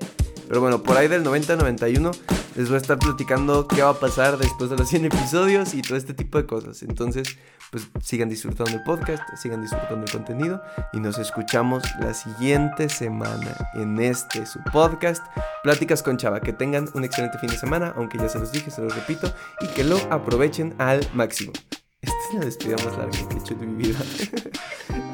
Pero 0.50 0.62
bueno, 0.62 0.82
por 0.82 0.98
ahí 0.98 1.08
del 1.08 1.24
90-91 1.24 2.12
les 2.56 2.68
voy 2.70 2.76
a 2.76 2.82
estar 2.82 2.98
platicando 2.98 3.68
qué 3.68 3.84
va 3.84 3.92
a 3.92 3.94
pasar 3.94 4.36
después 4.40 4.72
de 4.72 4.78
los 4.78 4.90
100 4.90 5.06
episodios 5.06 5.76
y 5.76 5.84
todo 5.84 5.96
este 5.96 6.16
tipo 6.16 6.40
de 6.40 6.48
cosas. 6.48 6.82
Entonces, 6.82 7.38
pues 7.70 7.88
sigan 8.02 8.30
disfrutando 8.30 8.72
el 8.72 8.82
podcast, 8.82 9.22
sigan 9.38 9.62
disfrutando 9.62 10.08
el 10.08 10.12
contenido 10.12 10.60
y 10.92 11.00
nos 11.00 11.20
escuchamos 11.20 11.84
la 12.00 12.16
siguiente 12.16 12.90
semana 12.90 13.56
en 13.76 14.00
este 14.00 14.48
su 14.48 14.60
podcast, 14.74 15.24
Pláticas 15.62 16.02
con 16.02 16.18
Chava. 16.18 16.42
Que 16.42 16.52
tengan 16.52 16.90
un 16.96 17.04
excelente 17.04 17.38
fin 17.38 17.50
de 17.50 17.58
semana, 17.58 17.94
aunque 17.96 18.18
ya 18.18 18.28
se 18.28 18.40
los 18.40 18.52
dije, 18.52 18.72
se 18.72 18.82
los 18.82 18.96
repito, 18.96 19.32
y 19.62 19.68
que 19.68 19.84
lo 19.84 20.00
aprovechen 20.10 20.74
al 20.80 21.08
máximo. 21.14 21.54
Esta 22.02 22.18
es 22.30 22.34
la 22.34 22.46
despedida 22.46 22.76
más 22.78 22.98
larga 22.98 23.12
que 23.12 23.36
he 23.36 23.40
hecho 23.40 23.54
de 23.54 23.68
mi 23.68 23.84
vida. 23.84 24.00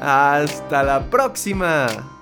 Hasta 0.00 0.82
la 0.82 1.10
próxima. 1.10 2.15